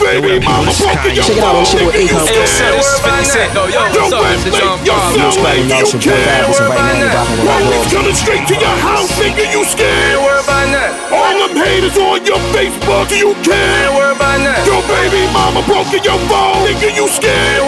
[0.00, 2.26] baby mama broke your Check it out, it's your boy Akon.
[3.70, 6.44] Yo, Westlake, you sound like you care.
[6.44, 10.43] Police coming straight to your house, nigga, you scared.
[11.12, 13.52] All them haters on your Facebook, do you care?
[13.52, 14.64] Can't worry about that.
[14.64, 17.60] Your baby mama broke your phone, nigga, you scared.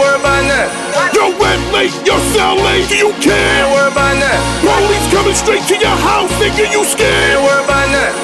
[1.12, 3.36] Yo, Westlake, your sound like do you care?
[3.36, 4.40] Can't worry about that.
[4.64, 7.36] Police coming straight to your house, nigga, you scared.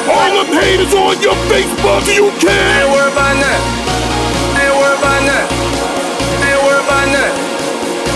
[0.08, 2.48] All them haters on your Facebook, do you care?
[2.48, 3.64] Ain't worried about nothing.
[4.56, 5.52] Ain't worried about nothing.
[6.48, 7.36] Ain't worried about nothing.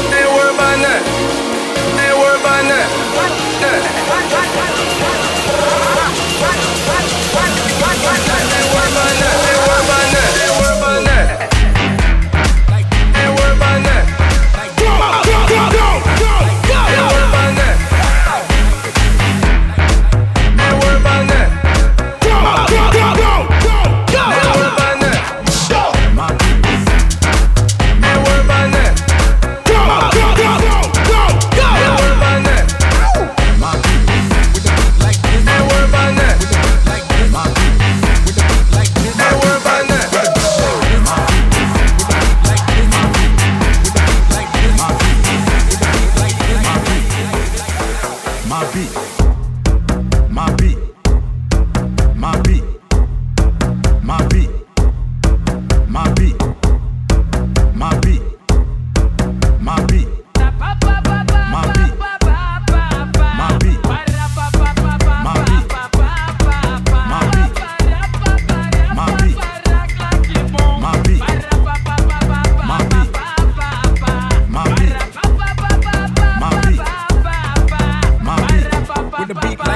[0.08, 1.04] Ain't worried about nothing.
[2.00, 4.05] Ain't worried about nothing.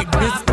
[0.01, 0.50] like this.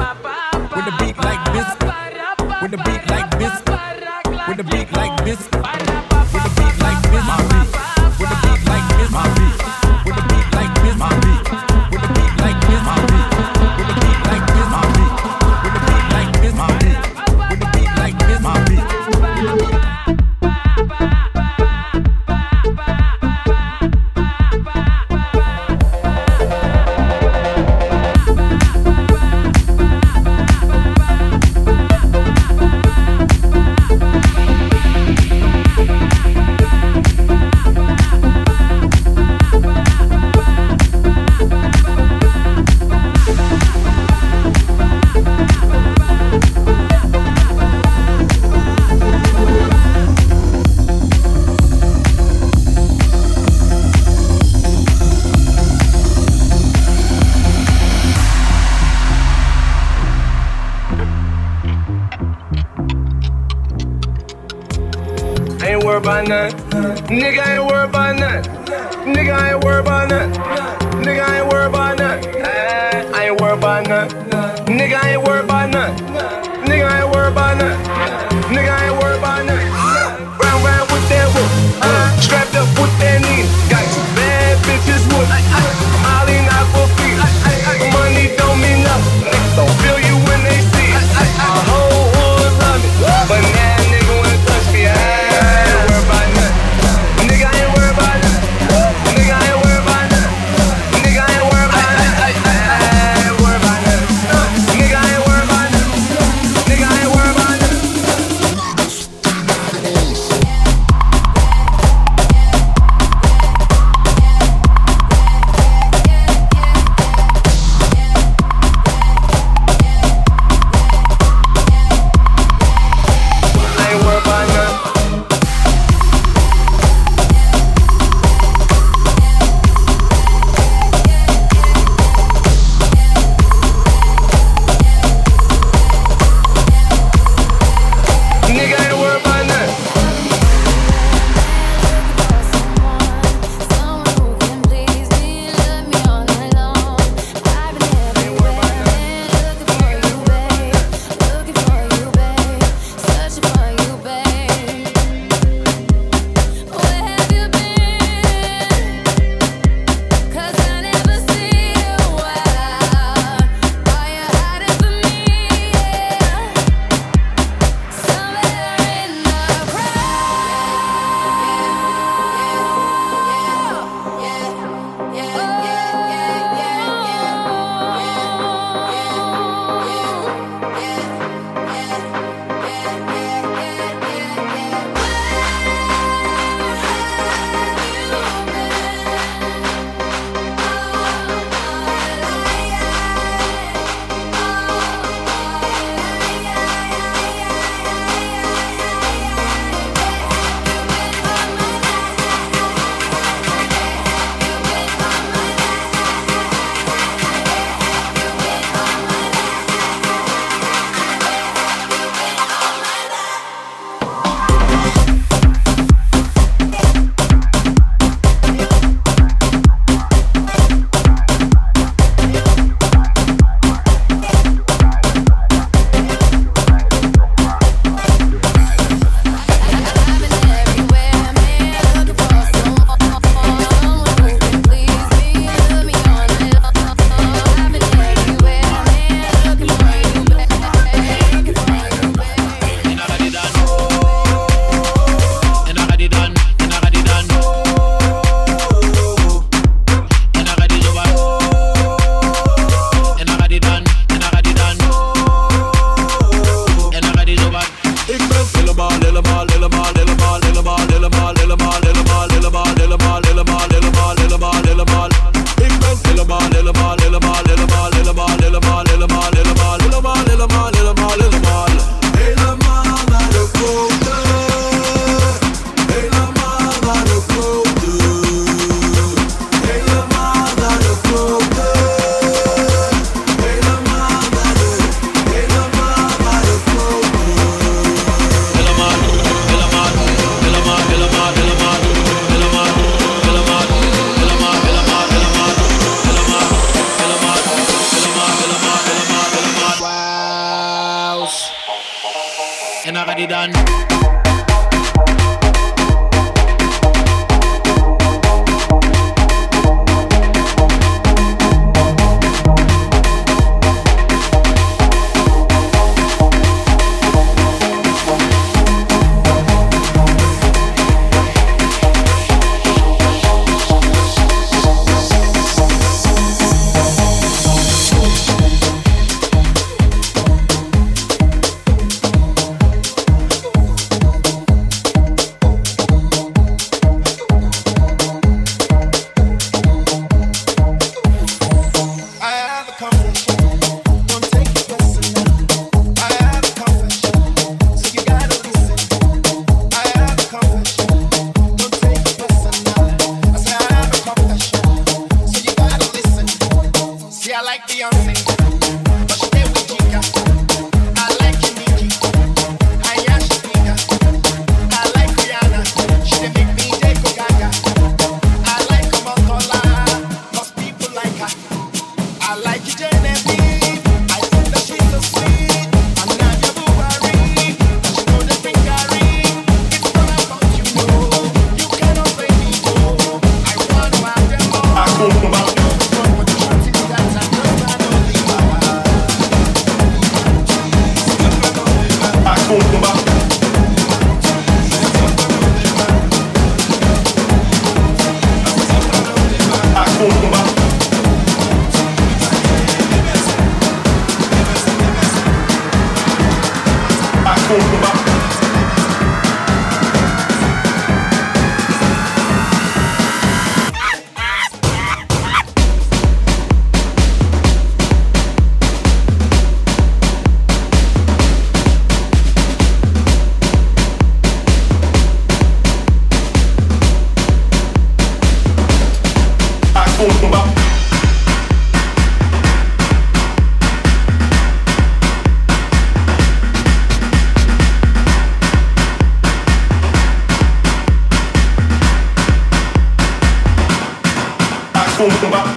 [444.98, 445.57] boom, boom,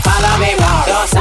[0.00, 1.11] follow me, follow.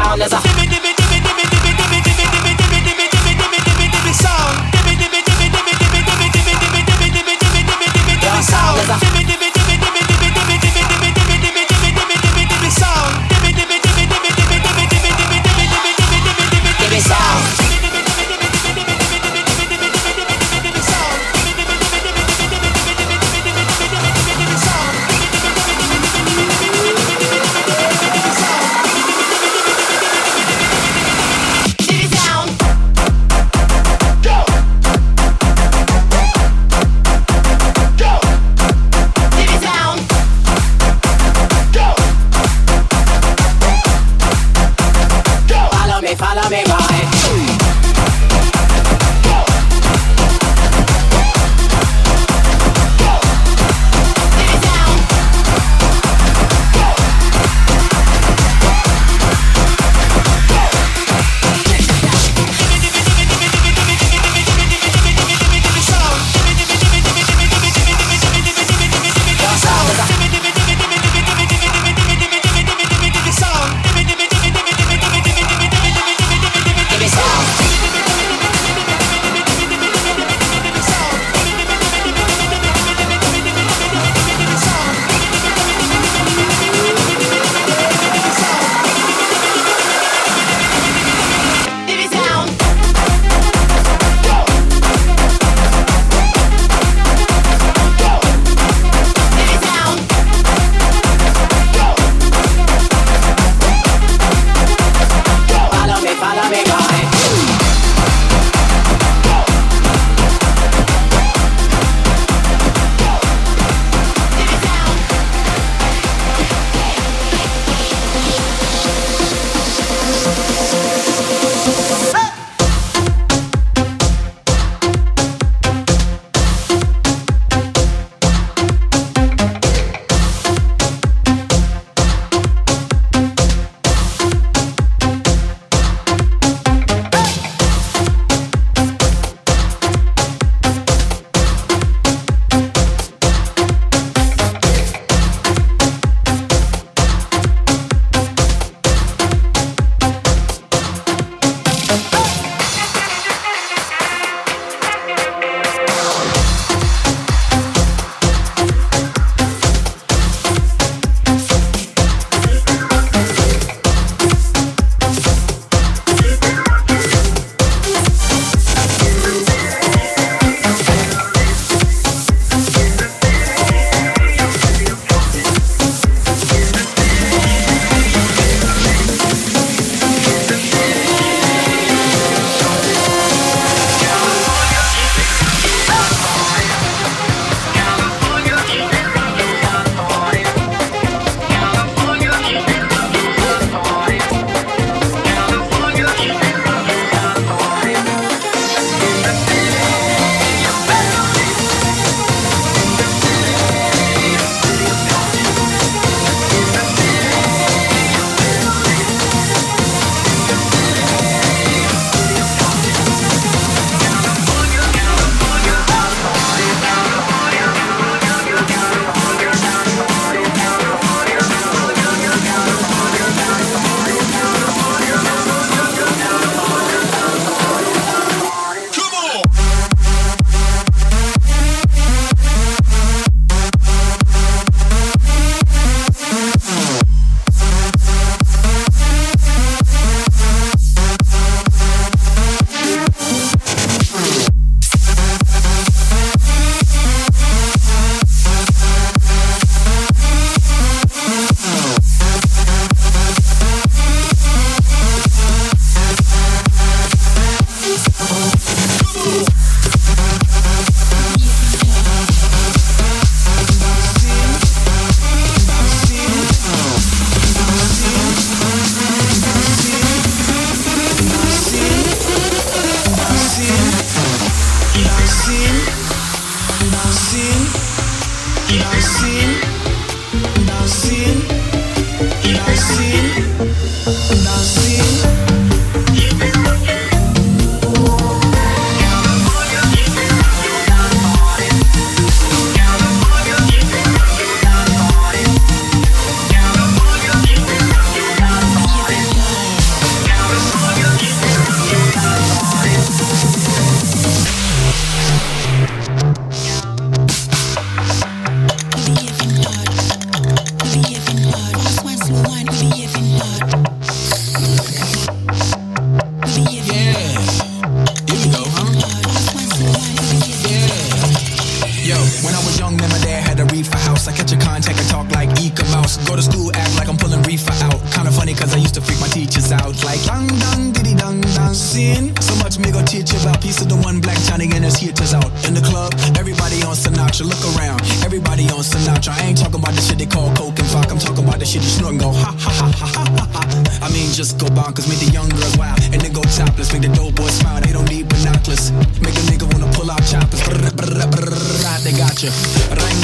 [328.91, 331.73] used to freak my teachers out like dang dang diddy dang dang.
[331.73, 334.97] Sin so much me go teach about peace of the one black Johnny and his
[334.97, 336.11] haters out in the club.
[336.35, 338.01] Everybody on Sinatra, look around.
[338.25, 339.31] Everybody on Sinatra.
[339.31, 341.11] I ain't talking about the shit they call coke and fuck.
[341.11, 343.63] I'm talking about the shit you snort and go ha ha ha ha ha ha.
[344.03, 347.03] I mean just go bonkers, make the young girls wild and then go topless, make
[347.07, 347.79] the dope boys smile.
[347.79, 348.91] They don't need binoculars,
[349.23, 350.59] make a nigga wanna pull out choppers.
[350.67, 352.51] Brr, brr, brr, brr, they got you.
[352.91, 353.21] Ring,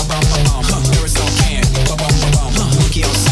[0.00, 0.92] ba bum ba bum, huh.
[0.96, 2.68] Aerosol can, ba bum ba bum, huh.
[2.80, 3.29] Mookie on.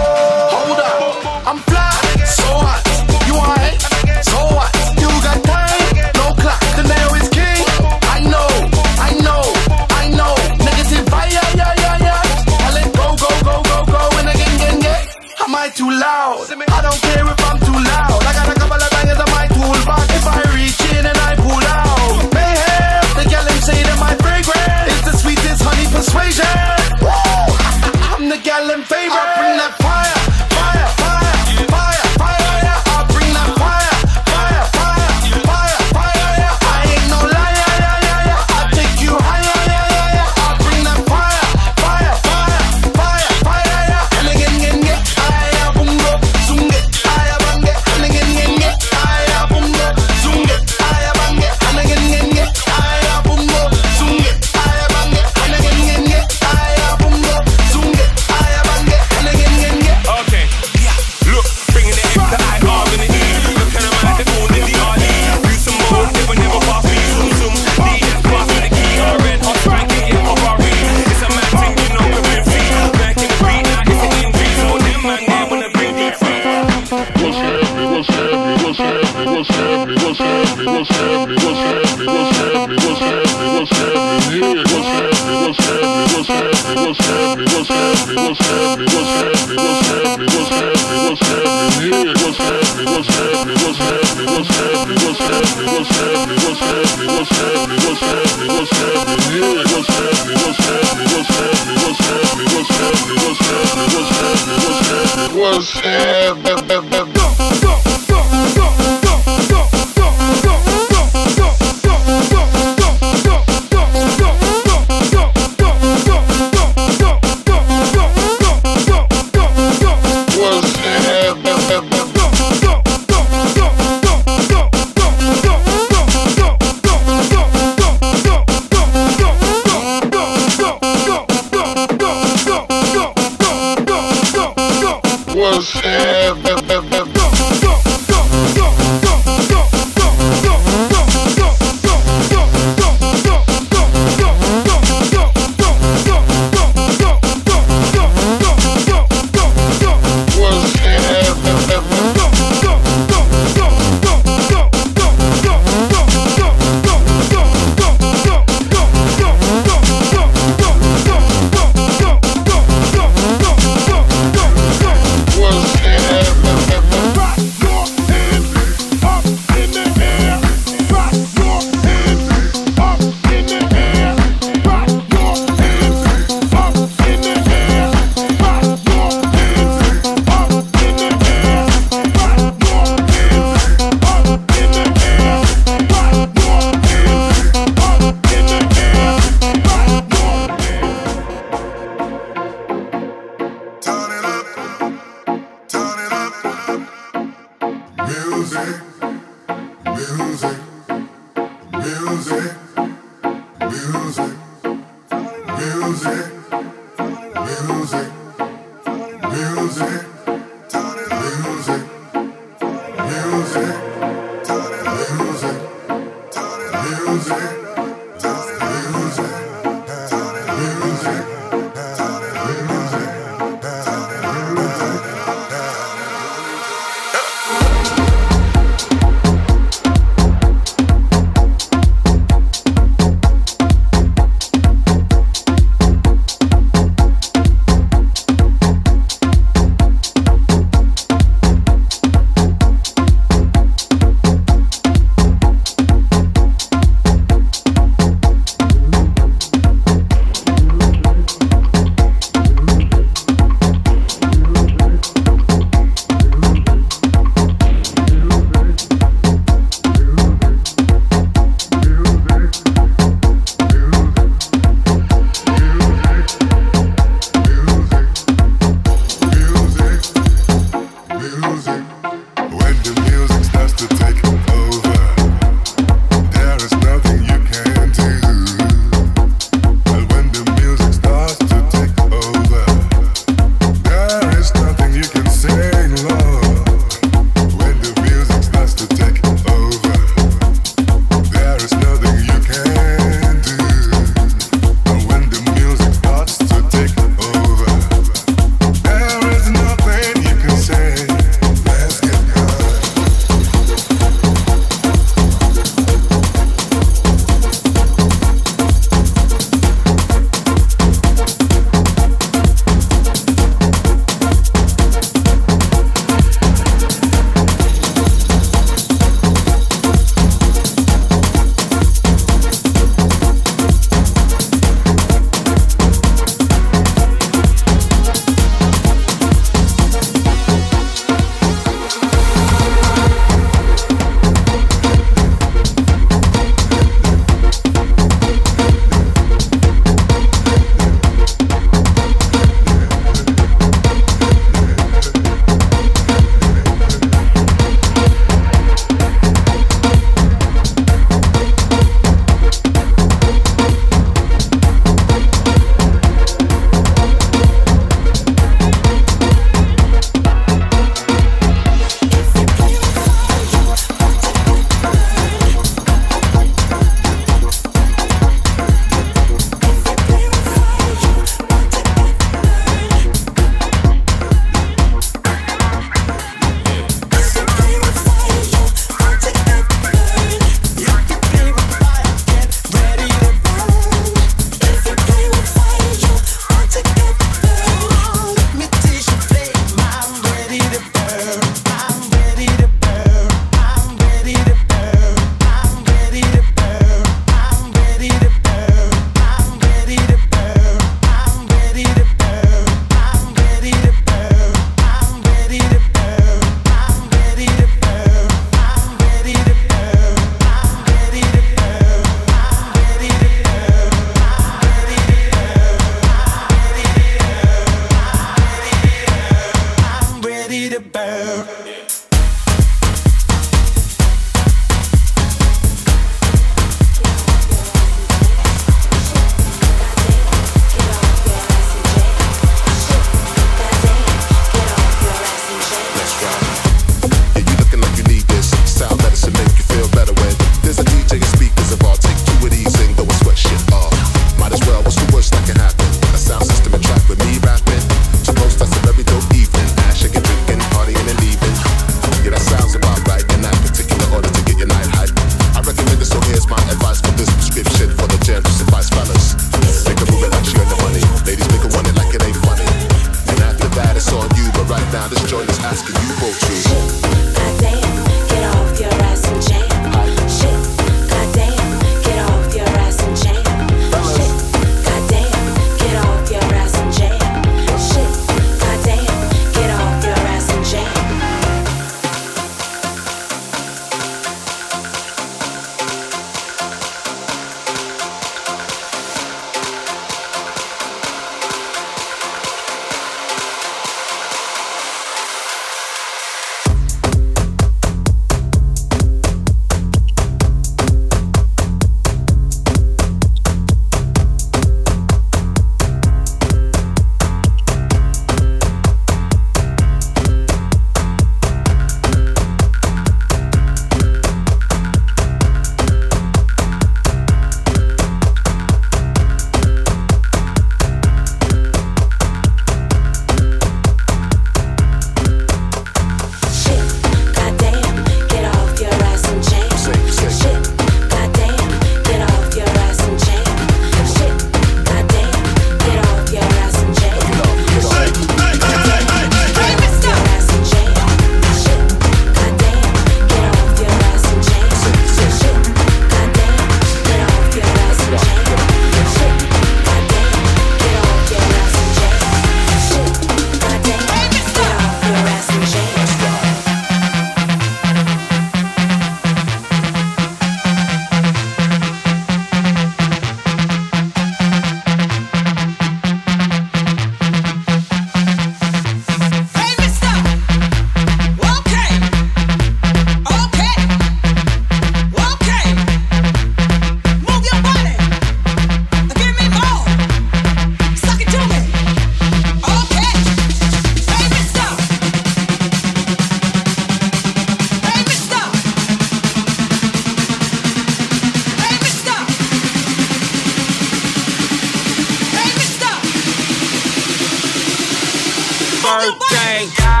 [599.01, 600.00] birthday.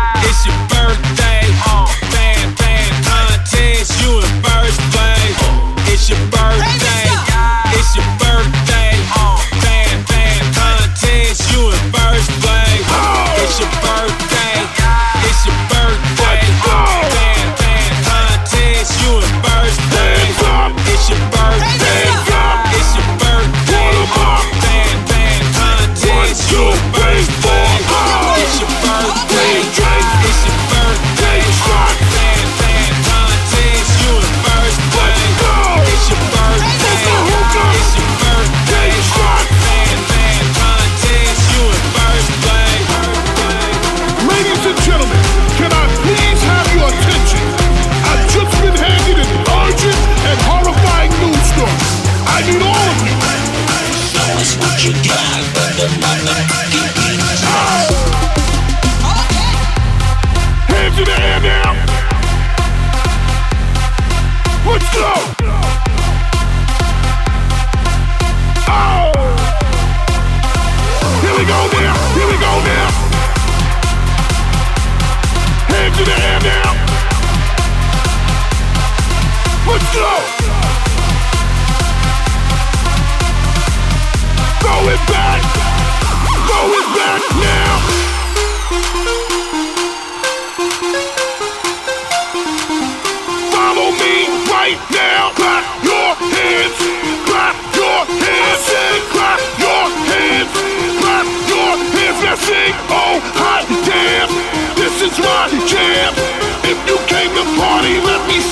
[107.81, 108.50] Somebody let me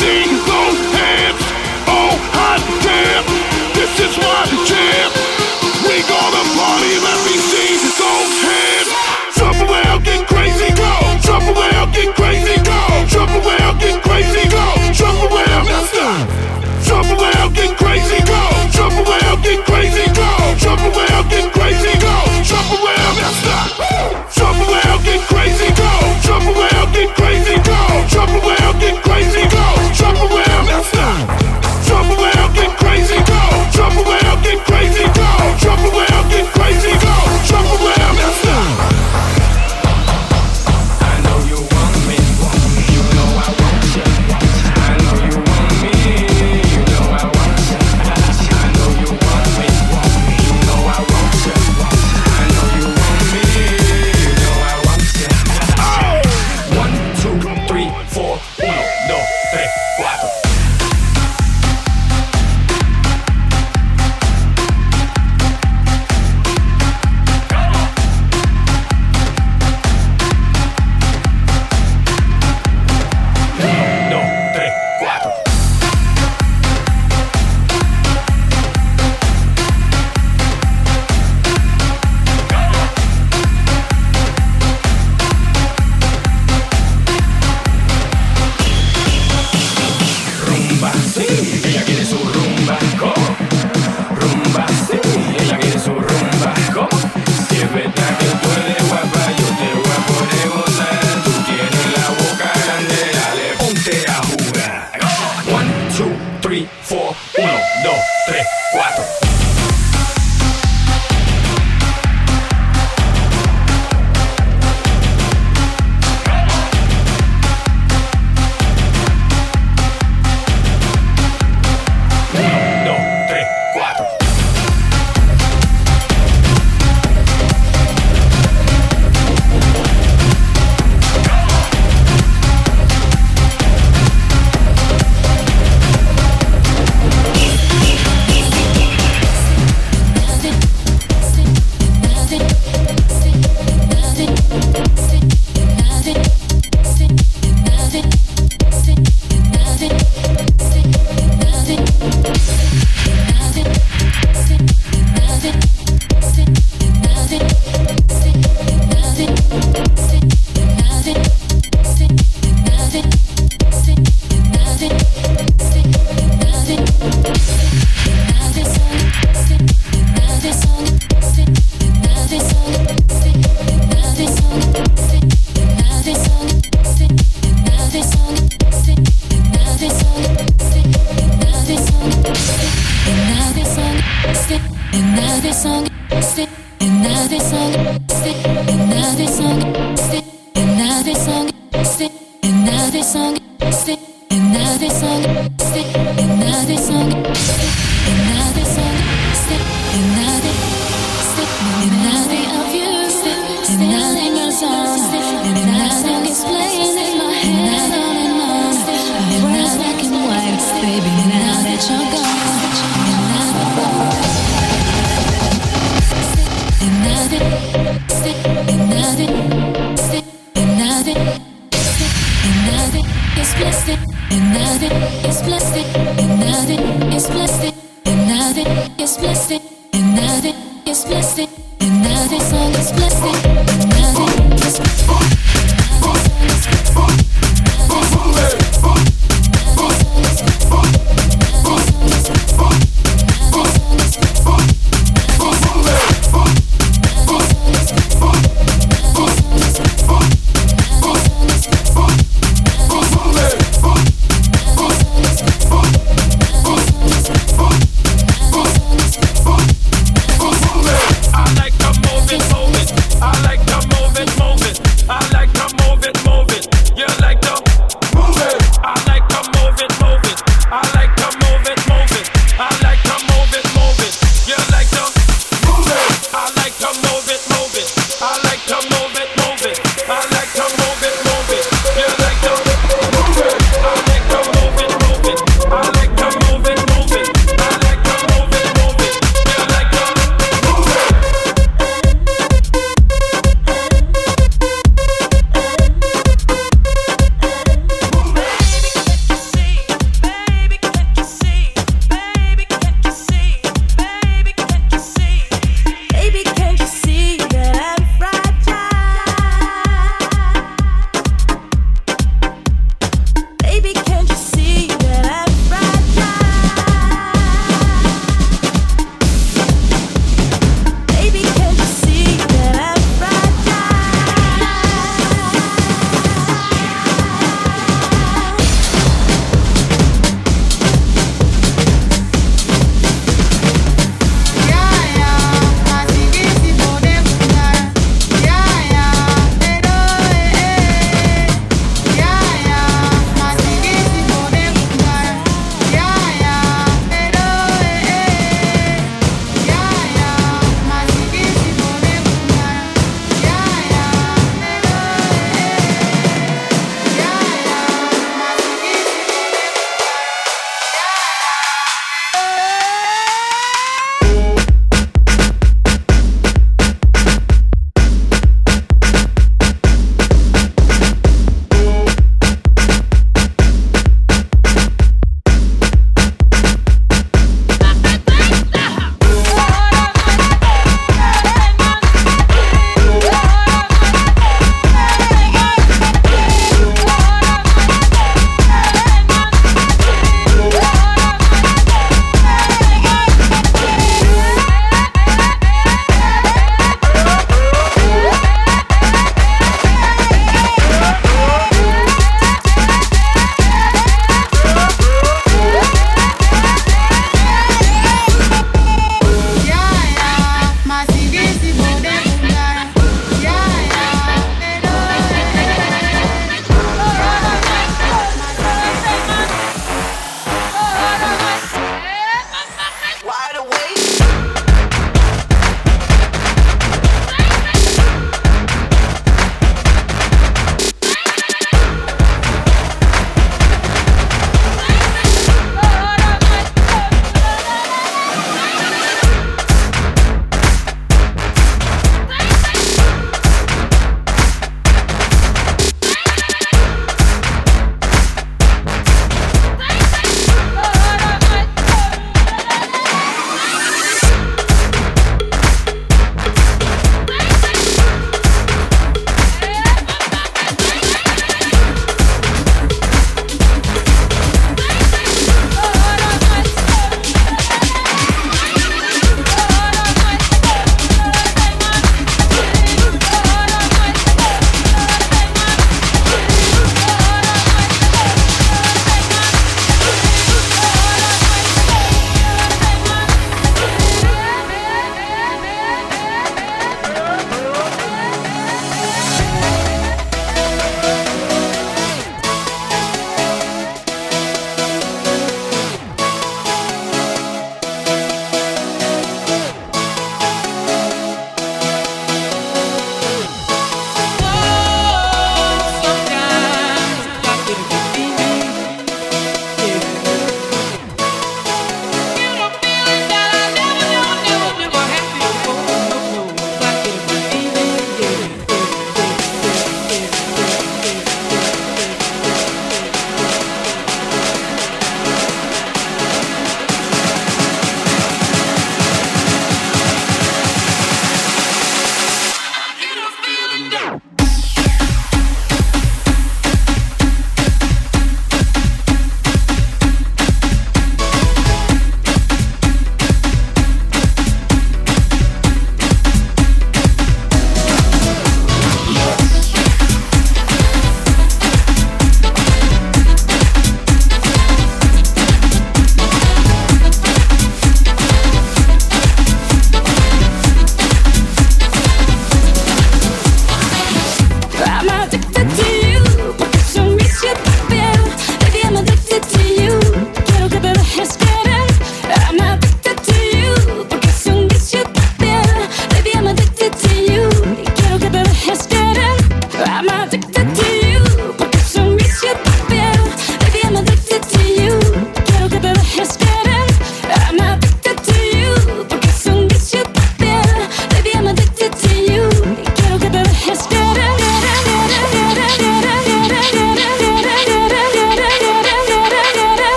[223.59, 223.99] plastic
[224.31, 224.95] and nothing
[225.29, 229.61] is plastic and nothing is plastic and nothing is plastic
[229.93, 230.55] and nothing
[230.87, 231.49] is plastic
[231.81, 234.95] and nothing is plastic and nothing is plastic
[235.43, 237.28] and nothing is plastic.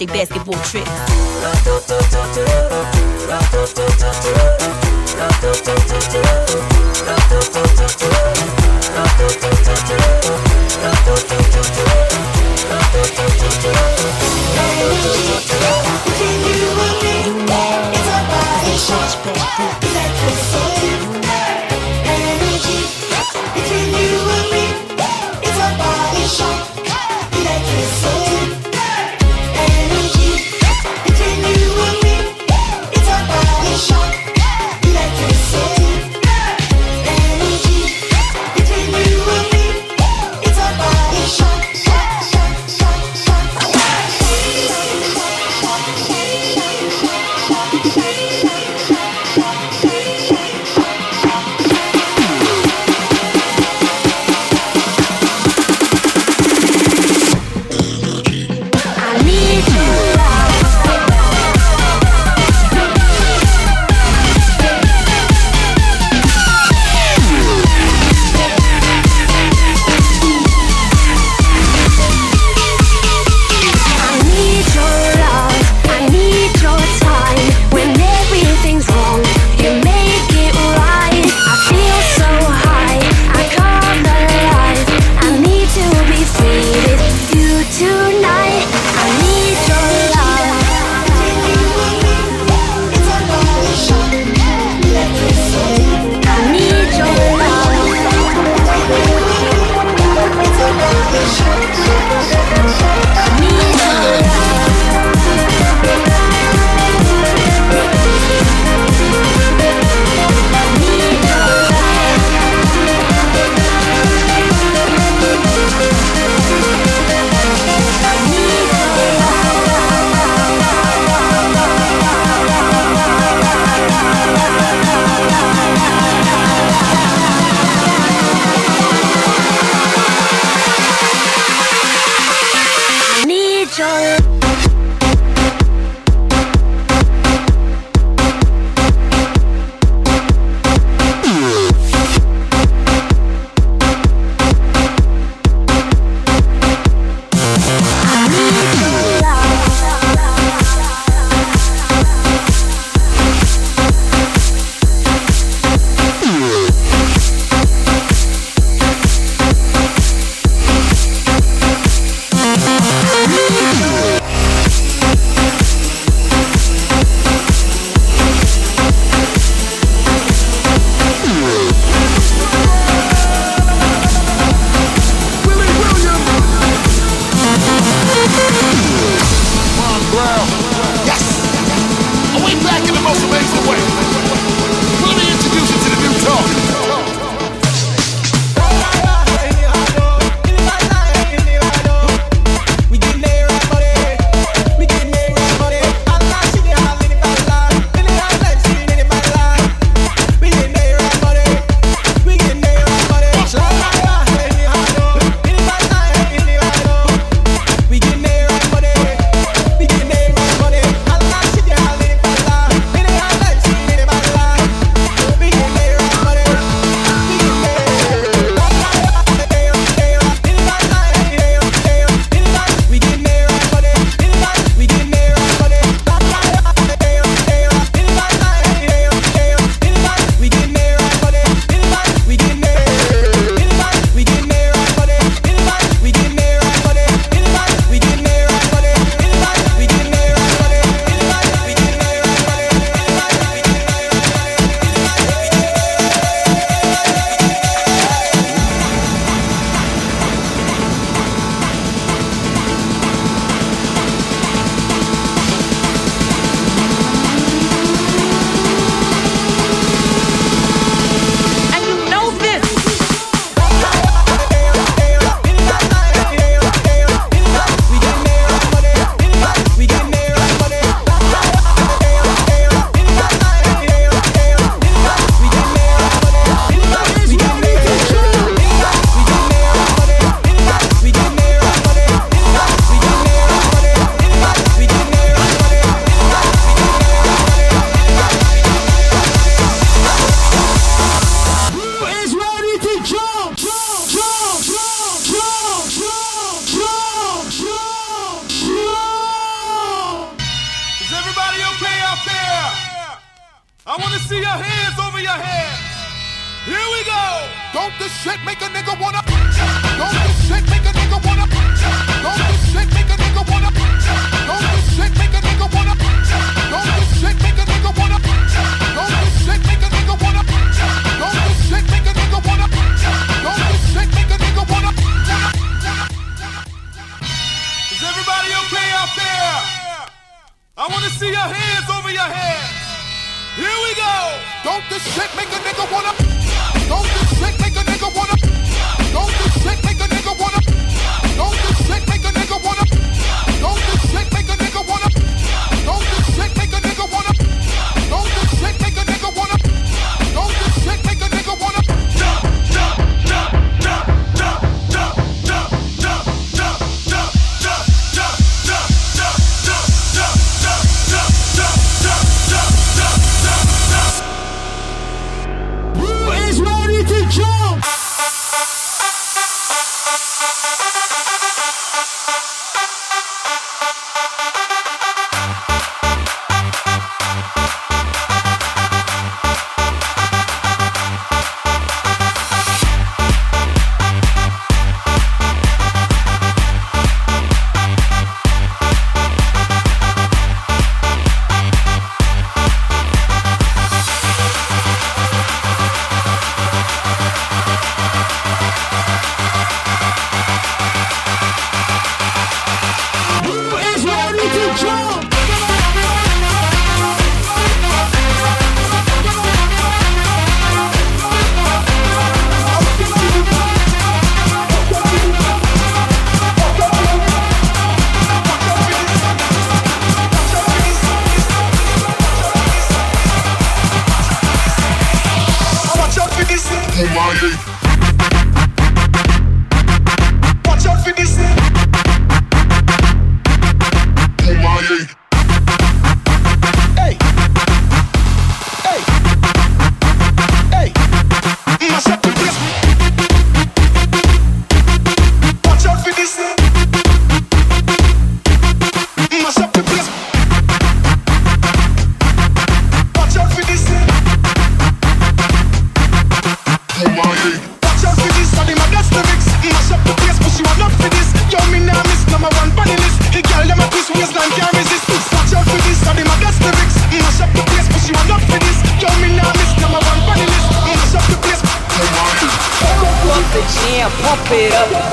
[0.00, 2.19] They basketball tricks.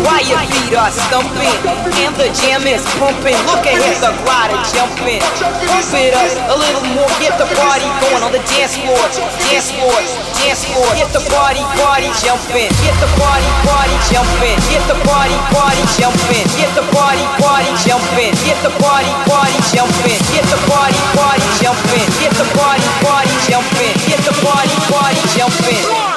[0.06, 1.60] Why your feet are stumping
[2.00, 3.36] and the jam is pumping.
[3.50, 5.20] Look at him, the rider jumping.
[5.20, 9.02] Pump it up a little more, get the party going on the dance floor,
[9.50, 9.98] dance floor,
[10.40, 10.88] dance floor.
[10.96, 12.72] Get the party, party jumping.
[12.80, 14.58] Get the party, party jumping.
[14.72, 16.46] Get the party, party jumping.
[16.56, 18.34] Get the party, party jumping.
[18.48, 20.20] Get the party, party jumping.
[20.32, 22.08] Get the party, party jumping.
[22.24, 23.96] Get the party, party jumping.
[24.08, 26.17] Get the party, party jumping.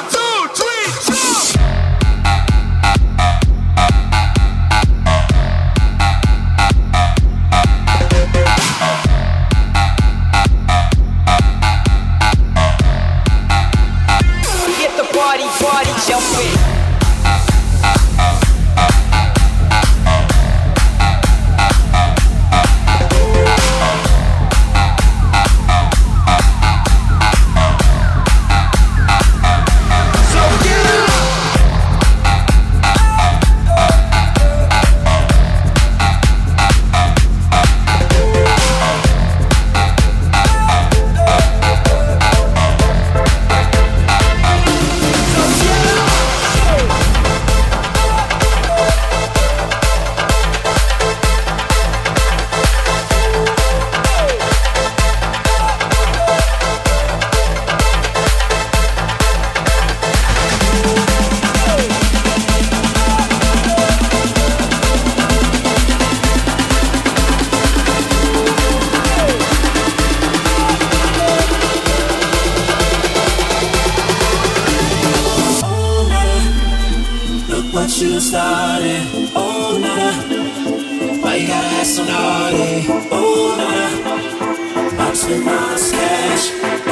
[77.99, 79.01] you started.
[79.35, 81.21] Oh, nah.
[81.21, 82.85] Why you gotta act so naughty?
[83.11, 84.97] Oh, nah, nah.
[84.97, 86.90] Boxing my cash.